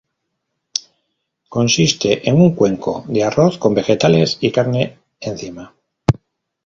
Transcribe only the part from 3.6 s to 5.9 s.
vegetales y carne encima.